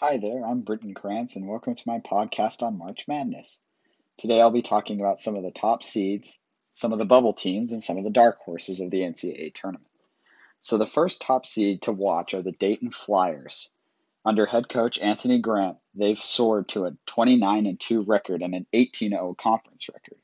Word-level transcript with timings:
Hi 0.00 0.18
there, 0.18 0.44
I'm 0.44 0.60
Britton 0.60 0.92
Krantz, 0.92 1.36
and 1.36 1.48
welcome 1.48 1.74
to 1.74 1.82
my 1.88 2.00
podcast 2.00 2.62
on 2.62 2.76
March 2.76 3.08
Madness. 3.08 3.62
Today 4.18 4.42
I'll 4.42 4.50
be 4.50 4.60
talking 4.60 5.00
about 5.00 5.20
some 5.20 5.36
of 5.36 5.42
the 5.42 5.50
top 5.50 5.82
seeds, 5.82 6.38
some 6.74 6.92
of 6.92 6.98
the 6.98 7.06
bubble 7.06 7.32
teams, 7.32 7.72
and 7.72 7.82
some 7.82 7.96
of 7.96 8.04
the 8.04 8.10
dark 8.10 8.38
horses 8.40 8.80
of 8.80 8.90
the 8.90 9.00
NCAA 9.00 9.54
tournament. 9.54 9.88
So, 10.60 10.76
the 10.76 10.86
first 10.86 11.22
top 11.22 11.46
seed 11.46 11.80
to 11.82 11.92
watch 11.92 12.34
are 12.34 12.42
the 12.42 12.52
Dayton 12.52 12.90
Flyers. 12.90 13.70
Under 14.22 14.44
head 14.44 14.68
coach 14.68 14.98
Anthony 14.98 15.38
Grant, 15.38 15.78
they've 15.94 16.20
soared 16.20 16.68
to 16.68 16.84
a 16.84 16.96
29 17.06 17.78
2 17.78 18.02
record 18.02 18.42
and 18.42 18.54
an 18.54 18.66
18 18.74 19.12
0 19.12 19.32
conference 19.32 19.88
record. 19.88 20.18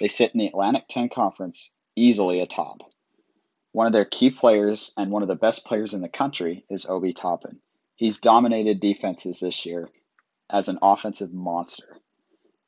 They 0.00 0.08
sit 0.08 0.32
in 0.34 0.40
the 0.40 0.48
Atlantic 0.48 0.86
10 0.88 1.08
Conference 1.10 1.72
easily 1.94 2.40
atop. 2.40 2.90
One 3.70 3.86
of 3.86 3.92
their 3.92 4.06
key 4.06 4.30
players 4.30 4.92
and 4.96 5.12
one 5.12 5.22
of 5.22 5.28
the 5.28 5.36
best 5.36 5.64
players 5.64 5.94
in 5.94 6.00
the 6.00 6.08
country 6.08 6.64
is 6.68 6.84
Obi 6.84 7.12
Toppin. 7.12 7.60
He's 7.96 8.18
dominated 8.18 8.80
defenses 8.80 9.38
this 9.40 9.64
year 9.66 9.88
as 10.50 10.68
an 10.68 10.78
offensive 10.82 11.32
monster. 11.32 11.96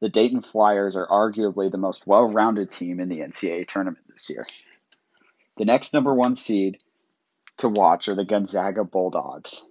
The 0.00 0.08
Dayton 0.08 0.42
Flyers 0.42 0.96
are 0.96 1.06
arguably 1.06 1.70
the 1.70 1.78
most 1.78 2.06
well 2.06 2.28
rounded 2.28 2.70
team 2.70 3.00
in 3.00 3.08
the 3.08 3.20
NCAA 3.20 3.66
tournament 3.66 4.06
this 4.08 4.30
year. 4.30 4.46
The 5.56 5.64
next 5.64 5.94
number 5.94 6.14
one 6.14 6.34
seed 6.34 6.78
to 7.58 7.68
watch 7.68 8.08
are 8.08 8.14
the 8.14 8.24
Gonzaga 8.24 8.84
Bulldogs. 8.84 9.66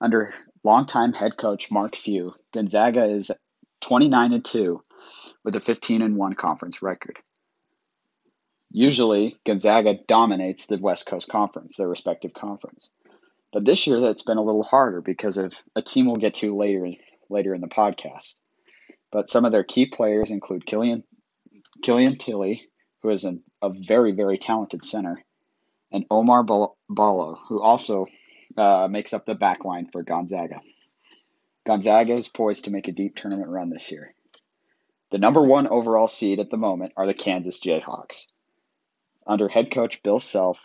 Under 0.00 0.34
longtime 0.64 1.12
head 1.12 1.36
coach 1.36 1.70
Mark 1.70 1.94
Few, 1.96 2.34
Gonzaga 2.52 3.04
is 3.04 3.30
29 3.80 4.32
and 4.32 4.44
2 4.44 4.82
with 5.44 5.56
a 5.56 5.60
15 5.60 6.02
and 6.02 6.16
1 6.16 6.34
conference 6.34 6.82
record. 6.82 7.18
Usually, 8.70 9.36
Gonzaga 9.44 9.94
dominates 10.06 10.66
the 10.66 10.78
West 10.78 11.06
Coast 11.06 11.28
Conference, 11.28 11.76
their 11.76 11.88
respective 11.88 12.32
conference. 12.34 12.90
But 13.52 13.64
this 13.64 13.86
year, 13.86 14.00
that's 14.00 14.22
been 14.22 14.38
a 14.38 14.42
little 14.42 14.62
harder 14.62 15.00
because 15.00 15.36
of 15.36 15.54
a 15.74 15.82
team 15.82 16.06
we'll 16.06 16.16
get 16.16 16.34
to 16.34 16.56
later 16.56 16.92
later 17.28 17.54
in 17.54 17.60
the 17.60 17.68
podcast. 17.68 18.38
But 19.10 19.28
some 19.28 19.44
of 19.44 19.52
their 19.52 19.64
key 19.64 19.86
players 19.86 20.30
include 20.30 20.66
Killian 20.66 21.04
Killian 21.82 22.16
Tillie, 22.16 22.68
who 23.02 23.10
is 23.10 23.24
an, 23.24 23.42
a 23.60 23.70
very 23.70 24.12
very 24.12 24.38
talented 24.38 24.84
center, 24.84 25.22
and 25.90 26.08
Oumar 26.08 26.46
Ballo, 26.88 27.38
who 27.48 27.60
also 27.60 28.06
uh, 28.56 28.88
makes 28.88 29.12
up 29.12 29.26
the 29.26 29.34
back 29.34 29.64
line 29.64 29.86
for 29.90 30.02
Gonzaga. 30.02 30.60
Gonzaga 31.66 32.14
is 32.14 32.28
poised 32.28 32.64
to 32.64 32.70
make 32.70 32.88
a 32.88 32.92
deep 32.92 33.16
tournament 33.16 33.48
run 33.48 33.70
this 33.70 33.90
year. 33.90 34.14
The 35.10 35.18
number 35.18 35.42
one 35.42 35.66
overall 35.66 36.08
seed 36.08 36.38
at 36.38 36.50
the 36.50 36.56
moment 36.56 36.92
are 36.96 37.06
the 37.06 37.14
Kansas 37.14 37.60
Jayhawks. 37.60 38.26
Under 39.26 39.48
head 39.48 39.70
coach 39.70 40.02
Bill 40.02 40.20
Self, 40.20 40.58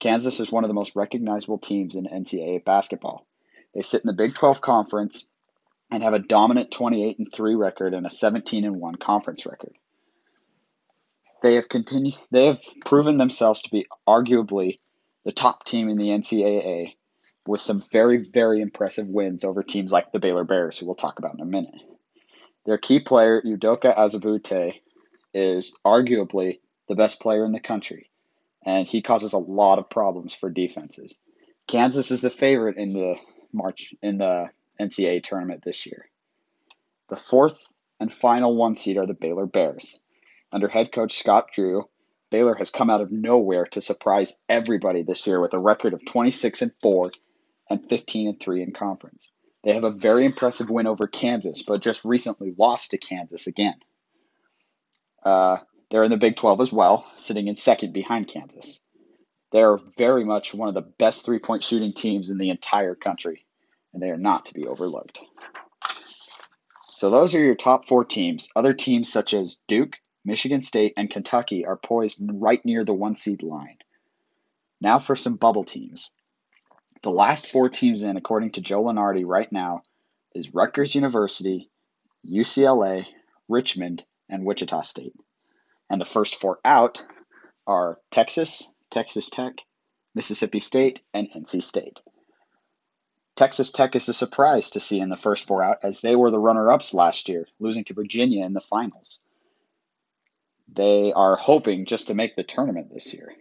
Kansas 0.00 0.40
is 0.40 0.50
one 0.50 0.64
of 0.64 0.68
the 0.68 0.74
most 0.74 0.96
recognizable 0.96 1.58
teams 1.58 1.94
in 1.94 2.06
NCAA 2.06 2.64
basketball. 2.64 3.26
They 3.74 3.82
sit 3.82 4.02
in 4.02 4.08
the 4.08 4.14
Big 4.14 4.34
12 4.34 4.60
Conference 4.60 5.28
and 5.90 6.02
have 6.02 6.14
a 6.14 6.18
dominant 6.18 6.70
28 6.70 7.18
and 7.18 7.32
3 7.32 7.54
record 7.54 7.94
and 7.94 8.06
a 8.06 8.10
17 8.10 8.64
and 8.64 8.80
1 8.80 8.94
conference 8.96 9.44
record. 9.44 9.72
They 11.42 11.54
have 11.54 11.68
continued 11.68 12.16
they 12.30 12.46
have 12.46 12.60
proven 12.84 13.18
themselves 13.18 13.62
to 13.62 13.70
be 13.70 13.86
arguably 14.06 14.78
the 15.24 15.32
top 15.32 15.64
team 15.64 15.88
in 15.88 15.96
the 15.96 16.08
NCAA 16.08 16.94
with 17.46 17.60
some 17.60 17.80
very 17.92 18.18
very 18.18 18.60
impressive 18.60 19.08
wins 19.08 19.42
over 19.42 19.62
teams 19.62 19.90
like 19.90 20.12
the 20.12 20.20
Baylor 20.20 20.44
Bears 20.44 20.78
who 20.78 20.86
we'll 20.86 20.94
talk 20.94 21.18
about 21.18 21.34
in 21.34 21.40
a 21.40 21.46
minute. 21.46 21.74
Their 22.66 22.78
key 22.78 23.00
player 23.00 23.40
Udoka 23.40 23.96
Azubuike 23.96 24.80
is 25.32 25.78
arguably 25.84 26.60
the 26.88 26.94
best 26.94 27.20
player 27.20 27.44
in 27.44 27.52
the 27.52 27.60
country 27.60 28.09
and 28.64 28.86
he 28.86 29.02
causes 29.02 29.32
a 29.32 29.38
lot 29.38 29.78
of 29.78 29.90
problems 29.90 30.34
for 30.34 30.50
defenses. 30.50 31.20
Kansas 31.66 32.10
is 32.10 32.20
the 32.20 32.30
favorite 32.30 32.76
in 32.76 32.92
the 32.92 33.16
March 33.52 33.94
in 34.02 34.18
the 34.18 34.50
NCAA 34.80 35.22
tournament 35.22 35.62
this 35.62 35.86
year. 35.86 36.08
The 37.08 37.16
fourth 37.16 37.60
and 37.98 38.12
final 38.12 38.56
one 38.56 38.76
seed 38.76 38.96
are 38.96 39.06
the 39.06 39.14
Baylor 39.14 39.46
Bears. 39.46 39.98
Under 40.52 40.68
head 40.68 40.92
coach 40.92 41.18
Scott 41.18 41.48
Drew, 41.52 41.88
Baylor 42.30 42.54
has 42.54 42.70
come 42.70 42.90
out 42.90 43.00
of 43.00 43.12
nowhere 43.12 43.66
to 43.66 43.80
surprise 43.80 44.38
everybody 44.48 45.02
this 45.02 45.26
year 45.26 45.40
with 45.40 45.54
a 45.54 45.58
record 45.58 45.92
of 45.92 46.04
26 46.04 46.62
and 46.62 46.72
4 46.80 47.12
and 47.68 47.88
15 47.88 48.28
and 48.28 48.40
3 48.40 48.62
in 48.62 48.72
conference. 48.72 49.30
They 49.62 49.74
have 49.74 49.84
a 49.84 49.90
very 49.90 50.24
impressive 50.24 50.70
win 50.70 50.86
over 50.86 51.06
Kansas, 51.06 51.62
but 51.62 51.82
just 51.82 52.04
recently 52.04 52.54
lost 52.56 52.92
to 52.92 52.98
Kansas 52.98 53.46
again. 53.46 53.74
Uh, 55.22 55.58
they're 55.90 56.04
in 56.04 56.10
the 56.10 56.16
Big 56.16 56.36
12 56.36 56.60
as 56.60 56.72
well, 56.72 57.06
sitting 57.14 57.48
in 57.48 57.56
second 57.56 57.92
behind 57.92 58.28
Kansas. 58.28 58.80
They're 59.52 59.76
very 59.76 60.24
much 60.24 60.54
one 60.54 60.68
of 60.68 60.74
the 60.74 60.82
best 60.82 61.24
three 61.24 61.40
point 61.40 61.64
shooting 61.64 61.92
teams 61.92 62.30
in 62.30 62.38
the 62.38 62.50
entire 62.50 62.94
country, 62.94 63.44
and 63.92 64.02
they 64.02 64.10
are 64.10 64.16
not 64.16 64.46
to 64.46 64.54
be 64.54 64.66
overlooked. 64.66 65.20
So, 66.86 67.10
those 67.10 67.34
are 67.34 67.42
your 67.42 67.56
top 67.56 67.88
four 67.88 68.04
teams. 68.04 68.50
Other 68.54 68.74
teams 68.74 69.10
such 69.10 69.34
as 69.34 69.58
Duke, 69.66 69.98
Michigan 70.24 70.60
State, 70.60 70.92
and 70.96 71.10
Kentucky 71.10 71.64
are 71.64 71.76
poised 71.76 72.20
right 72.20 72.64
near 72.64 72.84
the 72.84 72.94
one 72.94 73.16
seed 73.16 73.42
line. 73.42 73.78
Now 74.80 74.98
for 74.98 75.16
some 75.16 75.36
bubble 75.36 75.64
teams. 75.64 76.10
The 77.02 77.10
last 77.10 77.46
four 77.46 77.68
teams 77.68 78.02
in, 78.02 78.16
according 78.16 78.52
to 78.52 78.60
Joe 78.60 78.84
Lunardi 78.84 79.24
right 79.26 79.50
now, 79.50 79.82
is 80.34 80.54
Rutgers 80.54 80.94
University, 80.94 81.70
UCLA, 82.24 83.06
Richmond, 83.48 84.04
and 84.28 84.44
Wichita 84.44 84.82
State. 84.82 85.14
And 85.90 86.00
the 86.00 86.06
first 86.06 86.36
four 86.36 86.58
out 86.64 87.02
are 87.66 87.98
Texas, 88.10 88.72
Texas 88.90 89.28
Tech, 89.28 89.54
Mississippi 90.14 90.60
State, 90.60 91.02
and 91.12 91.28
NC 91.30 91.62
State. 91.62 92.00
Texas 93.36 93.72
Tech 93.72 93.96
is 93.96 94.08
a 94.08 94.12
surprise 94.12 94.70
to 94.70 94.80
see 94.80 95.00
in 95.00 95.08
the 95.08 95.16
first 95.16 95.46
four 95.46 95.62
out 95.62 95.78
as 95.82 96.00
they 96.00 96.14
were 96.14 96.30
the 96.30 96.38
runner 96.38 96.70
ups 96.70 96.94
last 96.94 97.28
year, 97.28 97.46
losing 97.58 97.84
to 97.84 97.94
Virginia 97.94 98.44
in 98.44 98.52
the 98.52 98.60
finals. 98.60 99.20
They 100.72 101.12
are 101.12 101.36
hoping 101.36 101.86
just 101.86 102.08
to 102.08 102.14
make 102.14 102.36
the 102.36 102.44
tournament 102.44 102.92
this 102.92 103.12
year. 103.12 103.32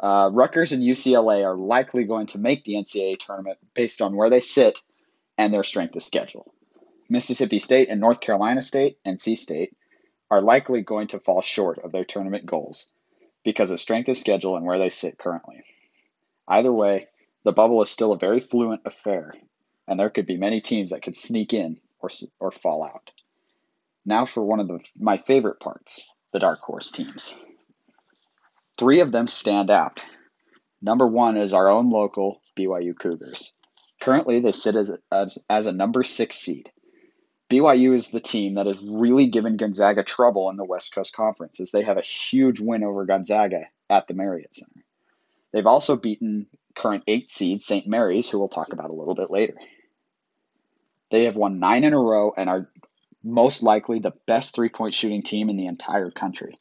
Uh, 0.00 0.30
Rutgers 0.32 0.72
and 0.72 0.82
UCLA 0.82 1.44
are 1.44 1.56
likely 1.56 2.04
going 2.04 2.28
to 2.28 2.38
make 2.38 2.64
the 2.64 2.74
NCAA 2.74 3.18
tournament 3.18 3.58
based 3.74 4.00
on 4.00 4.16
where 4.16 4.30
they 4.30 4.40
sit 4.40 4.78
and 5.36 5.52
their 5.52 5.64
strength 5.64 5.94
of 5.96 6.02
schedule. 6.02 6.54
Mississippi 7.08 7.58
State 7.58 7.88
and 7.90 8.00
North 8.00 8.20
Carolina 8.20 8.62
State, 8.62 8.96
NC 9.06 9.36
State, 9.36 9.76
are 10.32 10.40
likely 10.40 10.80
going 10.80 11.08
to 11.08 11.20
fall 11.20 11.42
short 11.42 11.78
of 11.84 11.92
their 11.92 12.06
tournament 12.06 12.46
goals 12.46 12.86
because 13.44 13.70
of 13.70 13.78
strength 13.78 14.08
of 14.08 14.16
schedule 14.16 14.56
and 14.56 14.64
where 14.64 14.78
they 14.78 14.88
sit 14.88 15.18
currently. 15.18 15.62
Either 16.48 16.72
way, 16.72 17.06
the 17.44 17.52
bubble 17.52 17.82
is 17.82 17.90
still 17.90 18.12
a 18.12 18.18
very 18.18 18.40
fluent 18.40 18.80
affair, 18.86 19.34
and 19.86 20.00
there 20.00 20.08
could 20.08 20.24
be 20.24 20.38
many 20.38 20.62
teams 20.62 20.88
that 20.88 21.02
could 21.02 21.18
sneak 21.18 21.52
in 21.52 21.78
or, 22.00 22.08
or 22.40 22.50
fall 22.50 22.82
out. 22.82 23.10
Now 24.06 24.24
for 24.24 24.42
one 24.42 24.58
of 24.58 24.68
the, 24.68 24.80
my 24.98 25.18
favorite 25.18 25.60
parts 25.60 26.10
the 26.32 26.38
dark 26.38 26.60
horse 26.60 26.90
teams. 26.90 27.34
Three 28.78 29.00
of 29.00 29.12
them 29.12 29.28
stand 29.28 29.70
out. 29.70 30.02
Number 30.80 31.06
one 31.06 31.36
is 31.36 31.52
our 31.52 31.68
own 31.68 31.90
local 31.90 32.40
BYU 32.56 32.98
Cougars. 32.98 33.52
Currently, 34.00 34.40
they 34.40 34.52
sit 34.52 34.76
as, 34.76 34.92
as, 35.12 35.38
as 35.50 35.66
a 35.66 35.72
number 35.72 36.02
six 36.02 36.38
seed. 36.38 36.72
BYU 37.52 37.94
is 37.94 38.08
the 38.08 38.20
team 38.20 38.54
that 38.54 38.64
has 38.64 38.78
really 38.82 39.26
given 39.26 39.58
Gonzaga 39.58 40.02
trouble 40.02 40.48
in 40.48 40.56
the 40.56 40.64
West 40.64 40.94
Coast 40.94 41.14
Conference, 41.14 41.60
as 41.60 41.70
they 41.70 41.82
have 41.82 41.98
a 41.98 42.02
huge 42.02 42.60
win 42.60 42.82
over 42.82 43.04
Gonzaga 43.04 43.66
at 43.90 44.08
the 44.08 44.14
Marriott 44.14 44.54
Center. 44.54 44.82
They've 45.52 45.66
also 45.66 45.96
beaten 45.96 46.46
current 46.74 47.04
eight 47.06 47.30
seed 47.30 47.60
St. 47.60 47.86
Mary's, 47.86 48.30
who 48.30 48.38
we'll 48.38 48.48
talk 48.48 48.72
about 48.72 48.88
a 48.88 48.94
little 48.94 49.14
bit 49.14 49.30
later. 49.30 49.52
They 51.10 51.24
have 51.24 51.36
won 51.36 51.58
nine 51.58 51.84
in 51.84 51.92
a 51.92 51.98
row 51.98 52.32
and 52.34 52.48
are 52.48 52.70
most 53.22 53.62
likely 53.62 53.98
the 53.98 54.14
best 54.24 54.54
three 54.54 54.70
point 54.70 54.94
shooting 54.94 55.22
team 55.22 55.50
in 55.50 55.58
the 55.58 55.66
entire 55.66 56.10
country. 56.10 56.56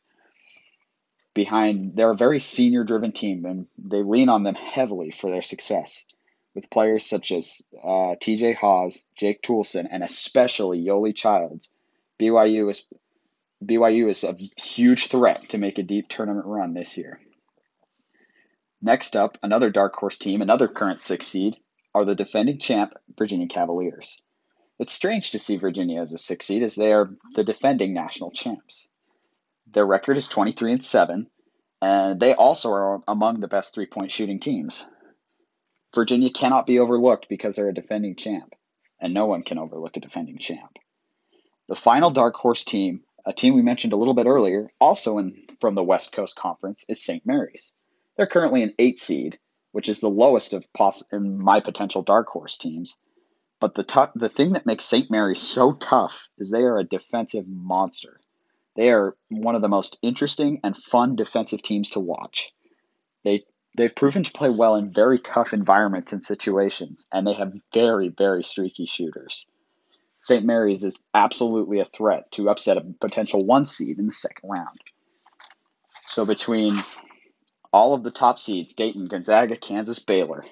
Behind, 1.34 1.96
they're 1.96 2.12
a 2.12 2.18
very 2.18 2.42
senior 2.42 2.84
driven 2.84 3.14
team, 3.14 3.46
and 3.46 3.68
they 3.78 4.04
lean 4.04 4.28
on 4.28 4.44
them 4.44 4.56
heavily 4.56 5.12
for 5.12 5.32
their 5.32 5.42
success 5.42 6.06
with 6.54 6.70
players 6.70 7.06
such 7.06 7.32
as 7.32 7.62
uh, 7.82 8.16
TJ 8.22 8.56
Haws, 8.56 9.04
Jake 9.16 9.42
Toolson, 9.42 9.88
and 9.90 10.04
especially 10.04 10.84
Yoeli 10.84 11.16
Childs, 11.16 11.70
BYU 12.20 12.70
is 12.70 12.86
BYU 13.64 14.10
is 14.10 14.24
a 14.24 14.34
huge 14.34 15.08
threat 15.08 15.50
to 15.50 15.58
make 15.58 15.78
a 15.78 15.84
deep 15.84 16.08
tournament 16.10 16.46
run 16.46 16.74
this 16.74 16.98
year. 16.98 17.20
Next 18.82 19.16
up, 19.16 19.38
another 19.44 19.70
dark 19.70 19.96
horse 19.96 20.18
team, 20.18 20.42
another 20.42 20.68
current 20.68 21.02
six 21.02 21.28
seed, 21.28 21.58
are 21.94 22.06
the 22.06 22.16
defending 22.16 22.58
champ 22.58 22.94
Virginia 23.18 23.48
Cavaliers. 23.48 24.22
It's 24.80 24.94
strange 24.94 25.32
to 25.32 25.40
see 25.40 25.58
Virginia 25.58 26.02
as 26.02 26.12
a 26.12 26.18
six 26.18 26.48
seed 26.48 26.64
as 26.64 26.74
they 26.74 26.92
are 26.92 27.12
the 27.36 27.44
defending 27.44 27.94
national 27.94 28.32
champs. 28.32 28.88
Their 29.72 29.86
record 29.86 30.18
is 30.18 30.28
23 30.28 30.74
and 30.74 30.84
7, 30.84 31.28
and 31.82 32.20
they 32.20 32.34
also 32.34 32.72
are 32.72 33.02
among 33.08 33.40
the 33.40 33.48
best 33.48 33.74
three 33.74 33.86
point 33.86 34.12
shooting 34.12 34.40
teams. 34.40 34.86
Virginia 35.94 36.30
cannot 36.30 36.66
be 36.66 36.80
overlooked 36.80 37.28
because 37.30 37.56
they're 37.56 37.70
a 37.70 37.74
defending 37.74 38.16
champ, 38.16 38.54
and 39.00 39.14
no 39.14 39.26
one 39.26 39.44
can 39.44 39.58
overlook 39.58 39.98
a 39.98 40.02
defending 40.02 40.38
champ. 40.38 40.78
The 41.68 41.76
final 41.76 42.10
dark 42.10 42.36
horse 42.36 42.64
team, 42.64 43.02
a 43.26 43.34
team 43.34 43.56
we 43.56 43.62
mentioned 43.62 43.94
a 43.94 43.98
little 43.98 44.14
bit 44.14 44.26
earlier, 44.26 44.72
also 44.80 45.18
in, 45.18 45.46
from 45.60 45.76
the 45.76 45.84
West 45.84 46.12
Coast 46.12 46.36
Conference, 46.36 46.86
is 46.88 47.04
St. 47.04 47.26
Mary's. 47.26 47.74
They're 48.16 48.28
currently 48.28 48.64
an 48.64 48.74
eight 48.80 49.00
seed, 49.00 49.40
which 49.72 49.90
is 49.90 50.00
the 50.00 50.10
lowest 50.10 50.54
of 50.54 50.72
poss- 50.74 51.04
in 51.12 51.38
my 51.38 51.60
potential 51.60 52.02
dark 52.04 52.28
horse 52.28 52.58
teams. 52.58 52.96
But 53.60 53.76
the 53.76 53.84
tu- 53.84 54.12
the 54.16 54.30
thing 54.30 54.54
that 54.54 54.66
makes 54.66 54.86
St. 54.86 55.12
Mary's 55.12 55.42
so 55.42 55.74
tough 55.74 56.30
is 56.38 56.50
they 56.50 56.64
are 56.64 56.78
a 56.80 56.84
defensive 56.84 57.48
monster. 57.48 58.20
They 58.76 58.92
are 58.92 59.16
one 59.30 59.56
of 59.56 59.62
the 59.62 59.70
most 59.70 59.98
interesting 60.02 60.60
and 60.64 60.76
fun 60.76 61.16
defensive 61.16 61.62
teams 61.62 61.92
to 61.92 62.00
watch. 62.00 62.52
They 63.24 63.44
they've 63.76 63.96
proven 63.96 64.24
to 64.24 64.32
play 64.32 64.50
well 64.50 64.76
in 64.76 64.92
very 64.92 65.20
tough 65.20 65.54
environments 65.54 66.14
and 66.14 66.24
situations, 66.24 67.08
and 67.12 67.26
they 67.26 67.34
have 67.34 67.54
very 67.74 68.10
very 68.10 68.44
streaky 68.44 68.86
shooters. 68.86 69.48
St. 70.20 70.46
Mary's 70.46 70.84
is 70.84 71.02
absolutely 71.14 71.80
a 71.80 71.86
threat 71.86 72.32
to 72.34 72.50
upset 72.50 72.78
a 72.78 72.82
potential 72.82 73.44
one 73.44 73.66
seed 73.66 73.98
in 73.98 74.06
the 74.06 74.14
second 74.14 74.50
round. 74.50 74.80
So 76.08 76.26
between 76.26 76.74
all 77.74 77.94
of 77.94 78.04
the 78.04 78.12
top 78.12 78.38
seeds, 78.38 78.74
Dayton, 78.74 79.06
Gonzaga, 79.06 79.56
Kansas, 79.56 80.00
Baylor, 80.00 80.46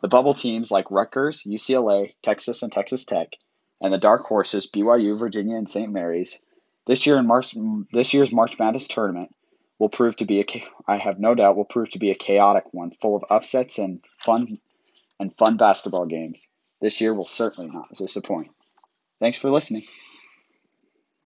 the 0.00 0.08
bubble 0.08 0.32
teams 0.32 0.70
like 0.70 0.90
Rutgers, 0.90 1.42
UCLA, 1.42 2.14
Texas, 2.22 2.62
and 2.62 2.72
Texas 2.72 3.04
Tech, 3.04 3.36
and 3.80 3.92
the 3.92 3.98
dark 3.98 4.22
horses 4.22 4.70
BYU, 4.70 5.18
Virginia, 5.18 5.56
and 5.56 5.68
St. 5.68 5.92
Mary's, 5.92 6.38
this 6.86 7.06
year 7.06 7.18
in 7.18 7.26
March, 7.26 7.54
this 7.92 8.14
year's 8.14 8.32
March 8.32 8.58
Madness 8.58 8.88
tournament 8.88 9.34
will 9.78 9.88
prove 9.88 10.16
to 10.16 10.24
be 10.24 10.40
a, 10.40 10.46
I 10.86 10.96
have 10.96 11.18
no 11.18 11.34
doubt, 11.34 11.56
will 11.56 11.64
prove 11.64 11.90
to 11.90 11.98
be 11.98 12.10
a 12.10 12.14
chaotic 12.14 12.64
one, 12.72 12.90
full 12.90 13.16
of 13.16 13.24
upsets 13.30 13.78
and 13.78 14.00
fun, 14.18 14.58
and 15.18 15.34
fun 15.36 15.56
basketball 15.56 16.06
games. 16.06 16.48
This 16.80 17.00
year 17.00 17.14
will 17.14 17.26
certainly 17.26 17.70
not 17.70 17.88
disappoint. 17.96 18.50
Thanks 19.20 19.38
for 19.38 19.50
listening. 19.50 19.82